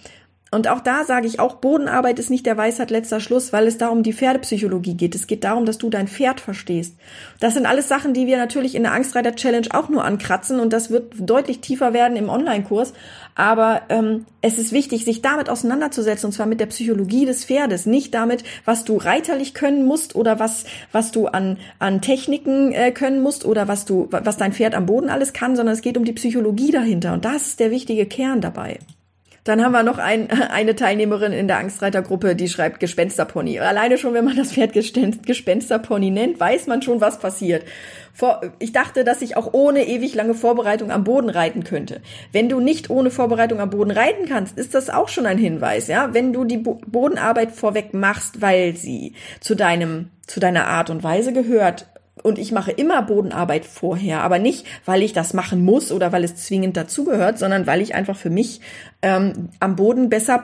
Und 0.51 0.67
auch 0.67 0.79
da 0.79 1.03
sage 1.03 1.27
ich 1.27 1.39
auch, 1.39 1.55
Bodenarbeit 1.55 2.17
ist 2.17 2.31
nicht 2.31 2.45
der 2.45 2.57
Weisheit 2.57 2.89
letzter 2.89 3.19
Schluss, 3.19 3.53
weil 3.53 3.67
es 3.67 3.77
da 3.77 3.89
um 3.89 4.01
die 4.01 4.13
Pferdepsychologie 4.13 4.95
geht. 4.95 5.13
Es 5.13 5.27
geht 5.27 5.43
darum, 5.43 5.65
dass 5.65 5.77
du 5.77 5.89
dein 5.89 6.07
Pferd 6.07 6.39
verstehst. 6.39 6.95
Das 7.39 7.53
sind 7.53 7.67
alles 7.67 7.87
Sachen, 7.87 8.13
die 8.13 8.25
wir 8.25 8.37
natürlich 8.37 8.73
in 8.73 8.83
der 8.83 8.93
Angstreiter 8.93 9.35
Challenge 9.35 9.67
auch 9.71 9.89
nur 9.89 10.03
ankratzen 10.03 10.59
und 10.59 10.73
das 10.73 10.89
wird 10.89 11.13
deutlich 11.19 11.61
tiefer 11.61 11.93
werden 11.93 12.17
im 12.17 12.29
Online-Kurs. 12.29 12.93
Aber 13.35 13.83
ähm, 13.89 14.25
es 14.41 14.57
ist 14.57 14.71
wichtig, 14.71 15.05
sich 15.05 15.21
damit 15.21 15.49
auseinanderzusetzen 15.49 16.27
und 16.27 16.31
zwar 16.33 16.47
mit 16.47 16.59
der 16.59 16.65
Psychologie 16.65 17.25
des 17.25 17.45
Pferdes, 17.45 17.85
nicht 17.85 18.13
damit, 18.13 18.43
was 18.65 18.85
du 18.85 18.97
reiterlich 18.97 19.53
können 19.53 19.85
musst 19.85 20.15
oder 20.15 20.39
was 20.39 20.65
was 20.91 21.11
du 21.11 21.27
an 21.27 21.57
an 21.77 22.01
Techniken 22.01 22.71
äh, 22.71 22.91
können 22.91 23.21
musst 23.21 23.45
oder 23.45 23.67
was 23.67 23.85
du 23.85 24.07
was 24.11 24.37
dein 24.37 24.53
Pferd 24.53 24.75
am 24.75 24.87
Boden 24.87 25.09
alles 25.09 25.31
kann, 25.31 25.55
sondern 25.55 25.73
es 25.73 25.81
geht 25.81 25.97
um 25.97 26.05
die 26.05 26.13
Psychologie 26.13 26.71
dahinter 26.71 27.13
und 27.13 27.23
das 27.23 27.47
ist 27.47 27.59
der 27.59 27.71
wichtige 27.71 28.05
Kern 28.07 28.41
dabei. 28.41 28.79
Dann 29.49 29.63
haben 29.63 29.71
wir 29.71 29.81
noch 29.81 29.97
ein, 29.97 30.29
eine 30.51 30.75
Teilnehmerin 30.75 31.31
in 31.31 31.47
der 31.47 31.57
Angstreitergruppe, 31.57 32.35
die 32.35 32.47
schreibt 32.49 32.79
Gespensterpony. 32.79 33.59
Alleine 33.59 33.97
schon, 33.97 34.13
wenn 34.13 34.23
man 34.23 34.35
das 34.35 34.51
Pferd 34.51 34.73
Gespensterpony 34.73 36.11
nennt, 36.11 36.39
weiß 36.39 36.67
man 36.67 36.83
schon, 36.83 37.01
was 37.01 37.17
passiert. 37.17 37.65
Ich 38.59 38.73
dachte, 38.73 39.03
dass 39.03 39.23
ich 39.23 39.37
auch 39.37 39.53
ohne 39.53 39.87
ewig 39.87 40.13
lange 40.13 40.35
Vorbereitung 40.35 40.91
am 40.91 41.03
Boden 41.03 41.31
reiten 41.31 41.63
könnte. 41.63 42.01
Wenn 42.31 42.47
du 42.47 42.59
nicht 42.59 42.91
ohne 42.91 43.09
Vorbereitung 43.09 43.59
am 43.59 43.71
Boden 43.71 43.89
reiten 43.89 44.27
kannst, 44.27 44.55
ist 44.55 44.75
das 44.75 44.91
auch 44.91 45.09
schon 45.09 45.25
ein 45.25 45.39
Hinweis, 45.39 45.87
ja? 45.87 46.13
Wenn 46.13 46.31
du 46.31 46.43
die 46.43 46.57
Bo 46.57 46.79
Bodenarbeit 46.85 47.51
vorweg 47.51 47.95
machst, 47.95 48.41
weil 48.41 48.75
sie 48.75 49.13
zu 49.39 49.55
deinem, 49.55 50.11
zu 50.27 50.39
deiner 50.39 50.67
Art 50.67 50.91
und 50.91 51.01
Weise 51.01 51.33
gehört, 51.33 51.87
und 52.23 52.37
ich 52.37 52.51
mache 52.51 52.71
immer 52.71 53.01
Bodenarbeit 53.01 53.65
vorher, 53.65 54.21
aber 54.21 54.39
nicht, 54.39 54.65
weil 54.85 55.03
ich 55.03 55.13
das 55.13 55.33
machen 55.33 55.63
muss 55.63 55.91
oder 55.91 56.11
weil 56.11 56.23
es 56.23 56.35
zwingend 56.35 56.75
dazugehört, 56.77 57.39
sondern 57.39 57.67
weil 57.67 57.81
ich 57.81 57.95
einfach 57.95 58.17
für 58.17 58.29
mich 58.29 58.61
ähm, 59.01 59.49
am 59.59 59.75
Boden 59.75 60.09
besser 60.09 60.43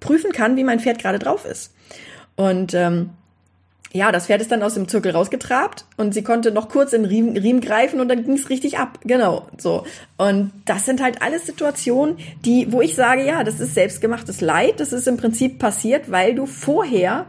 prüfen 0.00 0.32
kann, 0.32 0.56
wie 0.56 0.64
mein 0.64 0.80
Pferd 0.80 0.98
gerade 0.98 1.18
drauf 1.18 1.44
ist. 1.44 1.74
Und 2.36 2.74
ähm, 2.74 3.10
ja, 3.92 4.12
das 4.12 4.26
Pferd 4.26 4.42
ist 4.42 4.52
dann 4.52 4.62
aus 4.62 4.74
dem 4.74 4.88
Zirkel 4.88 5.12
rausgetrabt 5.12 5.86
und 5.96 6.12
sie 6.12 6.22
konnte 6.22 6.50
noch 6.50 6.68
kurz 6.68 6.92
in 6.92 7.04
Riemen, 7.04 7.36
Riemen 7.36 7.60
greifen 7.60 8.00
und 8.00 8.08
dann 8.08 8.24
ging 8.24 8.34
es 8.34 8.50
richtig 8.50 8.78
ab. 8.78 8.98
Genau, 9.04 9.46
so. 9.56 9.84
Und 10.18 10.52
das 10.66 10.84
sind 10.84 11.02
halt 11.02 11.22
alles 11.22 11.46
Situationen, 11.46 12.18
die, 12.44 12.72
wo 12.72 12.82
ich 12.82 12.94
sage, 12.94 13.24
ja, 13.24 13.42
das 13.42 13.58
ist 13.58 13.74
selbstgemachtes 13.74 14.40
Leid. 14.40 14.80
Das 14.80 14.92
ist 14.92 15.08
im 15.08 15.16
Prinzip 15.16 15.58
passiert, 15.58 16.10
weil 16.10 16.34
du 16.34 16.46
vorher 16.46 17.26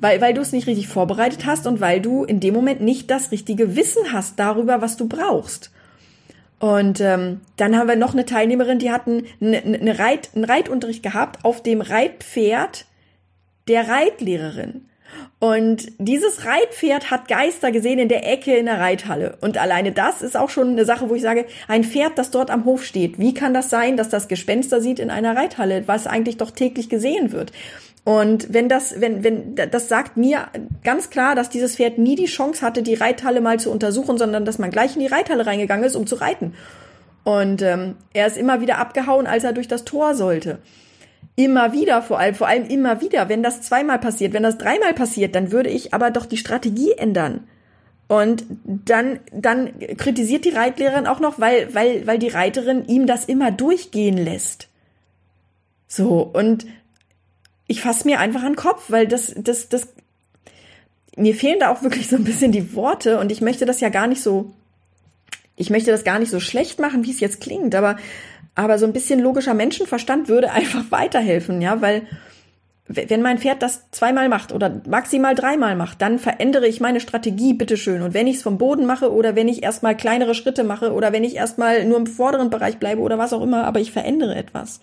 weil, 0.00 0.20
weil 0.20 0.34
du 0.34 0.40
es 0.40 0.52
nicht 0.52 0.66
richtig 0.66 0.88
vorbereitet 0.88 1.46
hast 1.46 1.66
und 1.66 1.80
weil 1.80 2.00
du 2.00 2.24
in 2.24 2.40
dem 2.40 2.54
Moment 2.54 2.80
nicht 2.80 3.10
das 3.10 3.30
richtige 3.30 3.76
Wissen 3.76 4.12
hast 4.12 4.38
darüber, 4.38 4.80
was 4.80 4.96
du 4.96 5.08
brauchst. 5.08 5.70
Und 6.60 7.00
ähm, 7.00 7.40
dann 7.56 7.76
haben 7.76 7.88
wir 7.88 7.96
noch 7.96 8.14
eine 8.14 8.24
Teilnehmerin, 8.24 8.80
die 8.80 8.90
hatten 8.90 9.24
eine, 9.40 9.58
eine 9.58 9.98
Reit, 9.98 10.30
einen 10.34 10.44
Reitunterricht 10.44 11.02
gehabt 11.02 11.44
auf 11.44 11.62
dem 11.62 11.80
Reitpferd 11.80 12.84
der 13.68 13.88
Reitlehrerin. 13.88 14.88
Und 15.40 15.86
dieses 15.98 16.44
Reitpferd 16.44 17.12
hat 17.12 17.28
Geister 17.28 17.70
gesehen 17.70 18.00
in 18.00 18.08
der 18.08 18.30
Ecke 18.30 18.56
in 18.56 18.66
der 18.66 18.80
Reithalle. 18.80 19.38
Und 19.40 19.56
alleine 19.56 19.92
das 19.92 20.20
ist 20.20 20.36
auch 20.36 20.50
schon 20.50 20.70
eine 20.70 20.84
Sache, 20.84 21.08
wo 21.08 21.14
ich 21.14 21.22
sage, 21.22 21.46
ein 21.68 21.84
Pferd, 21.84 22.18
das 22.18 22.32
dort 22.32 22.50
am 22.50 22.64
Hof 22.64 22.84
steht, 22.84 23.20
wie 23.20 23.34
kann 23.34 23.54
das 23.54 23.70
sein, 23.70 23.96
dass 23.96 24.08
das 24.08 24.26
Gespenster 24.26 24.80
sieht 24.80 24.98
in 24.98 25.10
einer 25.10 25.36
Reithalle, 25.36 25.86
was 25.86 26.08
eigentlich 26.08 26.38
doch 26.38 26.50
täglich 26.50 26.88
gesehen 26.88 27.30
wird? 27.30 27.52
Und 28.08 28.54
wenn 28.54 28.70
das, 28.70 29.02
wenn, 29.02 29.22
wenn, 29.22 29.54
das 29.54 29.90
sagt 29.90 30.16
mir 30.16 30.46
ganz 30.82 31.10
klar, 31.10 31.34
dass 31.34 31.50
dieses 31.50 31.76
Pferd 31.76 31.98
nie 31.98 32.16
die 32.16 32.24
Chance 32.24 32.64
hatte, 32.64 32.82
die 32.82 32.94
Reithalle 32.94 33.42
mal 33.42 33.60
zu 33.60 33.70
untersuchen, 33.70 34.16
sondern 34.16 34.46
dass 34.46 34.58
man 34.58 34.70
gleich 34.70 34.96
in 34.96 35.02
die 35.02 35.08
Reithalle 35.08 35.44
reingegangen 35.44 35.84
ist, 35.84 35.94
um 35.94 36.06
zu 36.06 36.14
reiten. 36.14 36.54
Und 37.24 37.60
ähm, 37.60 37.96
er 38.14 38.26
ist 38.26 38.38
immer 38.38 38.62
wieder 38.62 38.78
abgehauen, 38.78 39.26
als 39.26 39.44
er 39.44 39.52
durch 39.52 39.68
das 39.68 39.84
Tor 39.84 40.14
sollte. 40.14 40.56
Immer 41.36 41.74
wieder, 41.74 42.00
vor 42.00 42.18
allem, 42.18 42.34
vor 42.34 42.48
allem 42.48 42.64
immer 42.64 43.02
wieder. 43.02 43.28
Wenn 43.28 43.42
das 43.42 43.60
zweimal 43.60 43.98
passiert, 43.98 44.32
wenn 44.32 44.42
das 44.42 44.56
dreimal 44.56 44.94
passiert, 44.94 45.34
dann 45.34 45.52
würde 45.52 45.68
ich 45.68 45.92
aber 45.92 46.10
doch 46.10 46.24
die 46.24 46.38
Strategie 46.38 46.92
ändern. 46.92 47.46
Und 48.06 48.46
dann, 48.64 49.20
dann 49.34 49.78
kritisiert 49.98 50.46
die 50.46 50.56
Reitlehrerin 50.56 51.06
auch 51.06 51.20
noch, 51.20 51.38
weil, 51.40 51.74
weil, 51.74 52.06
weil 52.06 52.18
die 52.18 52.28
Reiterin 52.28 52.86
ihm 52.86 53.06
das 53.06 53.26
immer 53.26 53.50
durchgehen 53.50 54.16
lässt. 54.16 54.70
So, 55.88 56.22
und 56.22 56.66
ich 57.68 57.82
fasse 57.82 58.08
mir 58.08 58.18
einfach 58.18 58.42
an 58.42 58.52
den 58.52 58.56
Kopf, 58.56 58.86
weil 58.88 59.06
das, 59.06 59.32
das, 59.36 59.68
das, 59.68 59.88
mir 61.16 61.34
fehlen 61.34 61.60
da 61.60 61.70
auch 61.70 61.82
wirklich 61.82 62.08
so 62.08 62.16
ein 62.16 62.24
bisschen 62.24 62.50
die 62.50 62.74
Worte 62.74 63.20
und 63.20 63.30
ich 63.30 63.40
möchte 63.40 63.66
das 63.66 63.80
ja 63.80 63.90
gar 63.90 64.08
nicht 64.08 64.22
so, 64.22 64.50
ich 65.54 65.70
möchte 65.70 65.90
das 65.90 66.02
gar 66.02 66.18
nicht 66.18 66.30
so 66.30 66.40
schlecht 66.40 66.80
machen, 66.80 67.04
wie 67.04 67.10
es 67.10 67.20
jetzt 67.20 67.40
klingt, 67.40 67.74
aber, 67.74 67.96
aber 68.54 68.78
so 68.78 68.86
ein 68.86 68.92
bisschen 68.92 69.20
logischer 69.20 69.54
Menschenverstand 69.54 70.28
würde 70.28 70.50
einfach 70.52 70.90
weiterhelfen, 70.90 71.60
ja, 71.60 71.80
weil, 71.82 72.02
wenn 72.90 73.20
mein 73.20 73.36
Pferd 73.36 73.62
das 73.62 73.90
zweimal 73.90 74.30
macht 74.30 74.50
oder 74.50 74.80
maximal 74.88 75.34
dreimal 75.34 75.76
macht, 75.76 76.00
dann 76.00 76.18
verändere 76.18 76.66
ich 76.66 76.80
meine 76.80 77.00
Strategie, 77.00 77.52
bitteschön. 77.52 78.00
Und 78.00 78.14
wenn 78.14 78.26
ich 78.26 78.36
es 78.36 78.42
vom 78.42 78.56
Boden 78.56 78.86
mache 78.86 79.12
oder 79.12 79.36
wenn 79.36 79.46
ich 79.46 79.62
erstmal 79.62 79.94
kleinere 79.94 80.34
Schritte 80.34 80.64
mache 80.64 80.94
oder 80.94 81.12
wenn 81.12 81.22
ich 81.22 81.36
erstmal 81.36 81.84
nur 81.84 81.98
im 81.98 82.06
vorderen 82.06 82.48
Bereich 82.48 82.78
bleibe 82.78 83.02
oder 83.02 83.18
was 83.18 83.34
auch 83.34 83.42
immer, 83.42 83.64
aber 83.64 83.78
ich 83.78 83.92
verändere 83.92 84.36
etwas. 84.36 84.80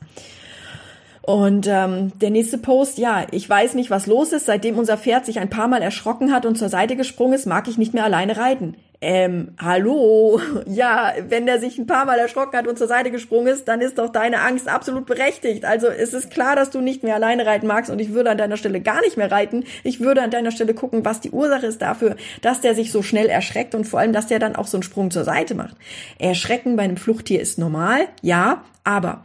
Und 1.26 1.66
ähm, 1.68 2.12
der 2.20 2.30
nächste 2.30 2.60
Post, 2.60 3.00
ja, 3.00 3.26
ich 3.32 3.50
weiß 3.50 3.74
nicht, 3.74 3.90
was 3.90 4.06
los 4.06 4.32
ist. 4.32 4.46
Seitdem 4.46 4.78
unser 4.78 4.96
Pferd 4.96 5.26
sich 5.26 5.40
ein 5.40 5.50
paar 5.50 5.68
Mal 5.68 5.82
erschrocken 5.82 6.32
hat 6.32 6.46
und 6.46 6.56
zur 6.56 6.70
Seite 6.70 6.96
gesprungen 6.96 7.34
ist, 7.34 7.48
mag 7.48 7.68
ich 7.68 7.80
nicht 7.80 7.96
mehr 7.96 8.04
alleine 8.04 8.38
reiten. 8.38 8.76
Ähm, 9.02 9.56
hallo? 9.60 10.40
Ja, 10.68 11.14
wenn 11.28 11.48
der 11.48 11.60
sich 11.60 11.80
ein 11.80 11.88
paar 11.88 12.06
Mal 12.06 12.20
erschrocken 12.20 12.58
hat 12.58 12.68
und 12.68 12.78
zur 12.78 12.88
Seite 12.88 13.10
gesprungen 13.10 13.48
ist, 13.48 13.68
dann 13.68 13.82
ist 13.82 13.98
doch 13.98 14.10
deine 14.10 14.42
Angst 14.42 14.68
absolut 14.68 15.08
berechtigt. 15.08 15.66
Also 15.66 15.88
es 15.88 16.14
ist 16.14 16.30
klar, 16.30 16.56
dass 16.56 16.70
du 16.70 16.82
nicht 16.82 17.02
mehr 17.02 17.16
alleine 17.16 17.46
reiten 17.46 17.66
magst 17.66 17.90
und 17.90 18.00
ich 18.00 18.14
würde 18.14 18.30
an 18.30 18.38
deiner 18.38 18.58
Stelle 18.58 18.82
gar 18.82 19.02
nicht 19.02 19.18
mehr 19.18 19.32
reiten. 19.32 19.64
Ich 19.84 20.02
würde 20.02 20.22
an 20.22 20.32
deiner 20.32 20.52
Stelle 20.52 20.76
gucken, 20.76 21.06
was 21.06 21.22
die 21.22 21.32
Ursache 21.32 21.66
ist 21.66 21.82
dafür, 21.82 22.18
dass 22.42 22.62
der 22.62 22.76
sich 22.76 22.92
so 22.92 23.02
schnell 23.02 23.28
erschreckt 23.28 23.74
und 23.74 23.86
vor 23.86 24.00
allem, 24.00 24.14
dass 24.14 24.28
der 24.28 24.38
dann 24.38 24.56
auch 24.56 24.68
so 24.68 24.78
einen 24.78 24.84
Sprung 24.84 25.10
zur 25.10 25.24
Seite 25.24 25.56
macht. 25.56 25.76
Erschrecken 26.20 26.76
bei 26.76 26.84
einem 26.84 26.98
Fluchttier 26.98 27.42
ist 27.42 27.58
normal, 27.58 28.08
ja, 28.22 28.64
aber 28.84 29.24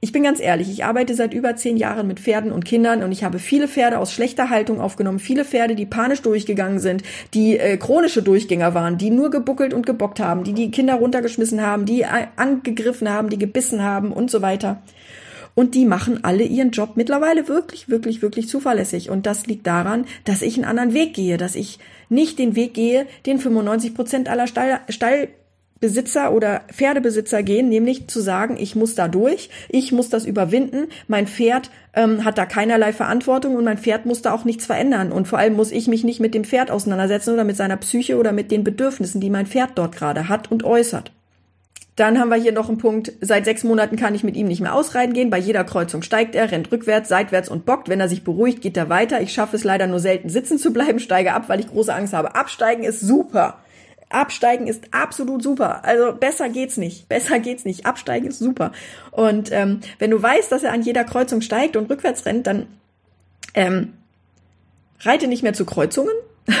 ich 0.00 0.12
bin 0.12 0.22
ganz 0.22 0.40
ehrlich, 0.40 0.70
ich 0.70 0.84
arbeite 0.84 1.14
seit 1.14 1.34
über 1.34 1.56
zehn 1.56 1.76
Jahren 1.76 2.06
mit 2.06 2.20
Pferden 2.20 2.52
und 2.52 2.64
Kindern 2.64 3.02
und 3.02 3.12
ich 3.12 3.24
habe 3.24 3.38
viele 3.38 3.68
Pferde 3.68 3.98
aus 3.98 4.12
schlechter 4.12 4.50
Haltung 4.50 4.80
aufgenommen, 4.80 5.18
viele 5.18 5.44
Pferde, 5.44 5.74
die 5.74 5.86
panisch 5.86 6.22
durchgegangen 6.22 6.78
sind, 6.78 7.02
die 7.34 7.58
äh, 7.58 7.76
chronische 7.76 8.22
Durchgänger 8.22 8.74
waren, 8.74 8.98
die 8.98 9.10
nur 9.10 9.30
gebuckelt 9.30 9.74
und 9.74 9.86
gebockt 9.86 10.20
haben, 10.20 10.44
die 10.44 10.52
die 10.52 10.70
Kinder 10.70 10.94
runtergeschmissen 10.94 11.60
haben, 11.60 11.84
die 11.84 12.04
angegriffen 12.04 13.08
haben, 13.08 13.28
die 13.28 13.38
gebissen 13.38 13.82
haben 13.82 14.12
und 14.12 14.30
so 14.30 14.42
weiter. 14.42 14.82
Und 15.58 15.74
die 15.74 15.86
machen 15.86 16.22
alle 16.22 16.44
ihren 16.44 16.70
Job 16.70 16.90
mittlerweile 16.94 17.48
wirklich, 17.48 17.88
wirklich, 17.88 18.22
wirklich 18.22 18.48
zuverlässig. 18.48 19.10
Und 19.10 19.26
das 19.26 19.48
liegt 19.48 19.66
daran, 19.66 20.04
dass 20.24 20.42
ich 20.42 20.54
einen 20.54 20.64
anderen 20.64 20.94
Weg 20.94 21.14
gehe, 21.14 21.36
dass 21.36 21.56
ich 21.56 21.80
nicht 22.08 22.38
den 22.38 22.54
Weg 22.54 22.74
gehe, 22.74 23.06
den 23.26 23.40
95 23.40 23.92
Prozent 23.92 24.28
aller 24.28 24.46
Stall, 24.46 24.78
Stall 24.88 25.30
Besitzer 25.80 26.32
oder 26.32 26.62
Pferdebesitzer 26.72 27.42
gehen, 27.42 27.68
nämlich 27.68 28.08
zu 28.08 28.20
sagen, 28.20 28.56
ich 28.58 28.74
muss 28.74 28.94
da 28.94 29.06
durch, 29.06 29.50
ich 29.68 29.92
muss 29.92 30.08
das 30.08 30.24
überwinden, 30.24 30.88
mein 31.06 31.26
Pferd 31.26 31.70
ähm, 31.94 32.24
hat 32.24 32.36
da 32.36 32.46
keinerlei 32.46 32.92
Verantwortung 32.92 33.54
und 33.54 33.64
mein 33.64 33.78
Pferd 33.78 34.04
muss 34.04 34.22
da 34.22 34.32
auch 34.32 34.44
nichts 34.44 34.66
verändern 34.66 35.12
und 35.12 35.28
vor 35.28 35.38
allem 35.38 35.54
muss 35.54 35.70
ich 35.70 35.86
mich 35.86 36.02
nicht 36.02 36.20
mit 36.20 36.34
dem 36.34 36.44
Pferd 36.44 36.70
auseinandersetzen 36.70 37.32
oder 37.32 37.44
mit 37.44 37.56
seiner 37.56 37.76
Psyche 37.76 38.18
oder 38.18 38.32
mit 38.32 38.50
den 38.50 38.64
Bedürfnissen, 38.64 39.20
die 39.20 39.30
mein 39.30 39.46
Pferd 39.46 39.72
dort 39.76 39.94
gerade 39.94 40.28
hat 40.28 40.50
und 40.50 40.64
äußert. 40.64 41.12
Dann 41.98 42.20
haben 42.20 42.28
wir 42.28 42.36
hier 42.36 42.52
noch 42.52 42.68
einen 42.68 42.78
Punkt. 42.78 43.12
Seit 43.20 43.44
sechs 43.44 43.64
Monaten 43.64 43.96
kann 43.96 44.14
ich 44.14 44.22
mit 44.22 44.36
ihm 44.36 44.46
nicht 44.46 44.60
mehr 44.60 44.72
ausreiten 44.72 45.14
gehen. 45.14 45.30
Bei 45.30 45.38
jeder 45.38 45.64
Kreuzung 45.64 46.02
steigt 46.02 46.36
er, 46.36 46.52
rennt 46.52 46.70
rückwärts, 46.70 47.08
seitwärts 47.08 47.48
und 47.48 47.66
bockt. 47.66 47.88
Wenn 47.88 47.98
er 47.98 48.08
sich 48.08 48.22
beruhigt, 48.22 48.60
geht 48.60 48.76
er 48.76 48.88
weiter. 48.88 49.20
Ich 49.20 49.32
schaffe 49.32 49.56
es 49.56 49.64
leider 49.64 49.88
nur 49.88 49.98
selten 49.98 50.28
sitzen 50.28 50.58
zu 50.58 50.72
bleiben, 50.72 51.00
steige 51.00 51.32
ab, 51.32 51.48
weil 51.48 51.58
ich 51.58 51.66
große 51.66 51.92
Angst 51.92 52.12
habe. 52.12 52.36
Absteigen 52.36 52.84
ist 52.84 53.00
super. 53.00 53.58
Absteigen 54.10 54.66
ist 54.66 54.84
absolut 54.92 55.42
super. 55.42 55.84
Also 55.84 56.12
besser 56.12 56.48
geht's 56.48 56.76
nicht. 56.76 57.08
Besser 57.08 57.40
geht's 57.40 57.64
nicht. 57.64 57.86
Absteigen 57.86 58.28
ist 58.28 58.38
super. 58.38 58.72
Und 59.10 59.52
ähm, 59.52 59.80
wenn 59.98 60.10
du 60.10 60.22
weißt, 60.22 60.50
dass 60.50 60.62
er 60.62 60.72
an 60.72 60.82
jeder 60.82 61.04
Kreuzung 61.04 61.40
steigt 61.40 61.76
und 61.76 61.90
rückwärts 61.90 62.24
rennt, 62.24 62.46
dann 62.46 62.66
ähm, 63.54 63.94
reite 65.00 65.28
nicht 65.28 65.42
mehr 65.42 65.52
zu 65.52 65.64
Kreuzungen 65.64 66.14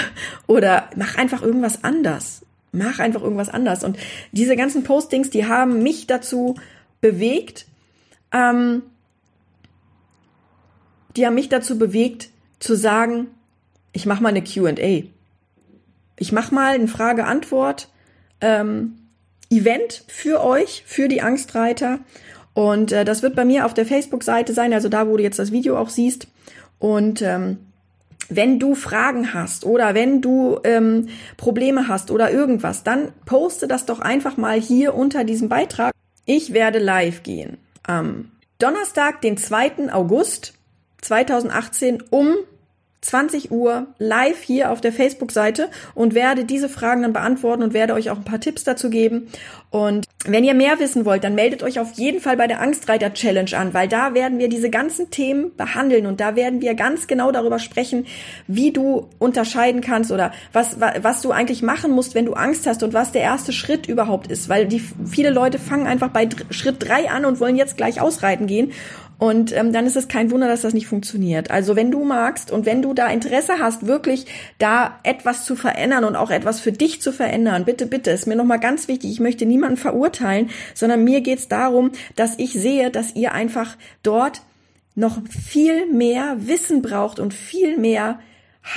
oder 0.46 0.90
mach 0.96 1.16
einfach 1.16 1.42
irgendwas 1.42 1.84
anders. 1.84 2.44
Mach 2.72 2.98
einfach 2.98 3.22
irgendwas 3.22 3.48
anders. 3.48 3.82
Und 3.82 3.98
diese 4.32 4.54
ganzen 4.54 4.84
Postings, 4.84 5.30
die 5.30 5.46
haben 5.46 5.82
mich 5.82 6.06
dazu 6.06 6.56
bewegt, 7.00 7.66
ähm, 8.30 8.82
die 11.16 11.26
haben 11.26 11.34
mich 11.34 11.48
dazu 11.48 11.78
bewegt, 11.78 12.28
zu 12.58 12.76
sagen, 12.76 13.28
ich 13.92 14.04
mache 14.04 14.22
mal 14.22 14.28
eine 14.28 14.42
QA. 14.42 15.04
Ich 16.18 16.32
mache 16.32 16.54
mal 16.54 16.74
ein 16.74 16.88
Frage-Antwort 16.88 17.88
ähm, 18.40 18.98
Event 19.50 20.04
für 20.08 20.42
euch, 20.42 20.84
für 20.86 21.08
die 21.08 21.22
Angstreiter. 21.22 22.00
Und 22.54 22.92
äh, 22.92 23.04
das 23.04 23.22
wird 23.22 23.36
bei 23.36 23.44
mir 23.44 23.66
auf 23.66 23.74
der 23.74 23.86
Facebook-Seite 23.86 24.52
sein, 24.52 24.72
also 24.72 24.88
da, 24.88 25.08
wo 25.08 25.16
du 25.16 25.22
jetzt 25.22 25.38
das 25.38 25.52
Video 25.52 25.78
auch 25.78 25.88
siehst. 25.88 26.28
Und 26.78 27.22
ähm, 27.22 27.58
wenn 28.28 28.58
du 28.58 28.74
Fragen 28.74 29.32
hast 29.32 29.64
oder 29.64 29.94
wenn 29.94 30.20
du 30.20 30.58
ähm, 30.64 31.08
Probleme 31.36 31.88
hast 31.88 32.10
oder 32.10 32.30
irgendwas, 32.30 32.84
dann 32.84 33.12
poste 33.24 33.68
das 33.68 33.86
doch 33.86 34.00
einfach 34.00 34.36
mal 34.36 34.60
hier 34.60 34.94
unter 34.94 35.24
diesem 35.24 35.48
Beitrag. 35.48 35.92
Ich 36.26 36.52
werde 36.52 36.78
live 36.78 37.22
gehen 37.22 37.56
am 37.84 38.30
Donnerstag, 38.58 39.22
den 39.22 39.38
2. 39.38 39.92
August 39.92 40.54
2018 41.00 42.02
um 42.10 42.34
20 43.00 43.52
Uhr 43.52 43.86
live 43.98 44.42
hier 44.42 44.72
auf 44.72 44.80
der 44.80 44.92
Facebook-Seite 44.92 45.68
und 45.94 46.14
werde 46.14 46.44
diese 46.44 46.68
Fragen 46.68 47.02
dann 47.02 47.12
beantworten 47.12 47.62
und 47.62 47.72
werde 47.72 47.94
euch 47.94 48.10
auch 48.10 48.16
ein 48.16 48.24
paar 48.24 48.40
Tipps 48.40 48.64
dazu 48.64 48.90
geben. 48.90 49.28
Und 49.70 50.06
wenn 50.24 50.44
ihr 50.44 50.54
mehr 50.54 50.80
wissen 50.80 51.04
wollt, 51.04 51.22
dann 51.22 51.34
meldet 51.34 51.62
euch 51.62 51.78
auf 51.78 51.92
jeden 51.92 52.20
Fall 52.20 52.36
bei 52.36 52.46
der 52.46 52.60
Angstreiter 52.60 53.12
Challenge 53.12 53.56
an, 53.56 53.72
weil 53.74 53.86
da 53.86 54.14
werden 54.14 54.38
wir 54.38 54.48
diese 54.48 54.70
ganzen 54.70 55.10
Themen 55.10 55.54
behandeln 55.56 56.06
und 56.06 56.20
da 56.20 56.36
werden 56.36 56.60
wir 56.60 56.74
ganz 56.74 57.06
genau 57.06 57.30
darüber 57.30 57.58
sprechen, 57.58 58.06
wie 58.46 58.72
du 58.72 59.08
unterscheiden 59.18 59.80
kannst 59.80 60.10
oder 60.10 60.32
was, 60.52 60.78
was 60.80 61.22
du 61.22 61.30
eigentlich 61.30 61.62
machen 61.62 61.92
musst, 61.92 62.14
wenn 62.14 62.24
du 62.24 62.32
Angst 62.32 62.66
hast 62.66 62.82
und 62.82 62.94
was 62.94 63.12
der 63.12 63.22
erste 63.22 63.52
Schritt 63.52 63.86
überhaupt 63.86 64.28
ist, 64.28 64.48
weil 64.48 64.66
die 64.66 64.82
viele 65.06 65.30
Leute 65.30 65.58
fangen 65.58 65.86
einfach 65.86 66.08
bei 66.08 66.28
Schritt 66.50 66.76
drei 66.80 67.10
an 67.10 67.24
und 67.24 67.38
wollen 67.38 67.56
jetzt 67.56 67.76
gleich 67.76 68.00
ausreiten 68.00 68.46
gehen 68.46 68.72
und 69.18 69.54
ähm, 69.56 69.72
dann 69.72 69.86
ist 69.86 69.96
es 69.96 70.06
kein 70.06 70.30
Wunder, 70.30 70.46
dass 70.46 70.62
das 70.62 70.74
nicht 70.74 70.86
funktioniert. 70.86 71.50
Also 71.50 71.74
wenn 71.74 71.90
du 71.90 72.04
magst 72.04 72.52
und 72.52 72.66
wenn 72.66 72.82
du 72.82 72.94
da 72.94 73.08
Interesse 73.08 73.54
hast, 73.58 73.86
wirklich 73.86 74.26
da 74.58 75.00
etwas 75.02 75.44
zu 75.44 75.56
verändern 75.56 76.04
und 76.04 76.14
auch 76.14 76.30
etwas 76.30 76.60
für 76.60 76.70
dich 76.70 77.02
zu 77.02 77.12
verändern, 77.12 77.64
bitte, 77.64 77.86
bitte, 77.86 78.12
ist 78.12 78.28
mir 78.28 78.36
nochmal 78.36 78.60
ganz 78.60 78.86
wichtig, 78.86 79.10
ich 79.10 79.20
möchte 79.20 79.44
niemanden 79.44 79.76
verurteilen, 79.76 80.50
sondern 80.72 81.02
mir 81.02 81.20
geht's 81.20 81.48
darum, 81.48 81.90
dass 82.14 82.38
ich 82.38 82.52
sehe, 82.52 82.90
dass 82.90 83.16
ihr 83.16 83.32
einfach 83.32 83.76
dort 84.04 84.42
noch 84.94 85.18
viel 85.28 85.86
mehr 85.86 86.36
Wissen 86.38 86.82
braucht 86.82 87.18
und 87.18 87.34
viel 87.34 87.76
mehr 87.76 88.20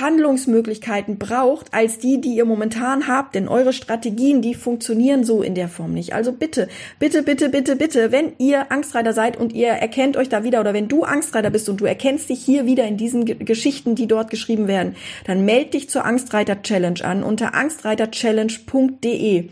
Handlungsmöglichkeiten 0.00 1.18
braucht 1.18 1.72
als 1.74 1.98
die, 1.98 2.20
die 2.20 2.34
ihr 2.34 2.44
momentan 2.44 3.08
habt. 3.08 3.34
Denn 3.34 3.48
eure 3.48 3.72
Strategien, 3.72 4.42
die 4.42 4.54
funktionieren 4.54 5.24
so 5.24 5.42
in 5.42 5.54
der 5.54 5.68
Form 5.68 5.92
nicht. 5.94 6.14
Also 6.14 6.32
bitte, 6.32 6.68
bitte, 6.98 7.22
bitte, 7.22 7.48
bitte, 7.48 7.76
bitte, 7.76 8.12
wenn 8.12 8.32
ihr 8.38 8.70
Angstreiter 8.72 9.12
seid 9.12 9.36
und 9.36 9.52
ihr 9.52 9.68
erkennt 9.68 10.16
euch 10.16 10.28
da 10.28 10.44
wieder 10.44 10.60
oder 10.60 10.74
wenn 10.74 10.88
du 10.88 11.04
Angstreiter 11.04 11.50
bist 11.50 11.68
und 11.68 11.80
du 11.80 11.84
erkennst 11.84 12.28
dich 12.28 12.44
hier 12.44 12.66
wieder 12.66 12.84
in 12.84 12.96
diesen 12.96 13.24
G 13.24 13.34
Geschichten, 13.34 13.94
die 13.94 14.06
dort 14.06 14.30
geschrieben 14.30 14.68
werden, 14.68 14.94
dann 15.26 15.44
meld 15.44 15.74
dich 15.74 15.90
zur 15.90 16.04
Angstreiter 16.04 16.62
Challenge 16.62 17.04
an 17.04 17.22
unter 17.22 17.54
angstreiterchallenge.de. 17.54 19.48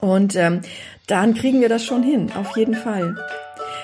Und 0.00 0.36
ähm, 0.36 0.60
dann 1.06 1.34
kriegen 1.34 1.60
wir 1.60 1.68
das 1.68 1.84
schon 1.84 2.02
hin, 2.02 2.30
auf 2.34 2.56
jeden 2.56 2.74
Fall. 2.74 3.16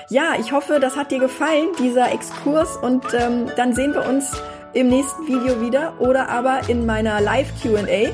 Ja, 0.09 0.35
ich 0.39 0.53
hoffe, 0.53 0.79
das 0.79 0.95
hat 0.95 1.11
dir 1.11 1.19
gefallen, 1.19 1.67
dieser 1.79 2.11
Exkurs. 2.11 2.77
Und 2.77 3.03
ähm, 3.13 3.51
dann 3.57 3.73
sehen 3.73 3.93
wir 3.93 4.07
uns 4.07 4.31
im 4.77 4.89
nächsten 4.89 5.25
Video 5.25 5.59
wieder 5.59 5.93
oder 5.99 6.29
aber 6.29 6.69
in 6.69 6.85
meiner 6.85 7.19
Live 7.19 7.51
QA 7.63 8.13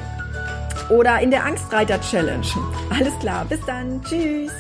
oder 0.90 1.20
in 1.20 1.30
der 1.30 1.46
Angstreiter 1.46 2.00
Challenge. 2.00 2.48
Alles 2.90 3.18
klar, 3.20 3.44
bis 3.44 3.60
dann. 3.66 4.02
Tschüss. 4.02 4.54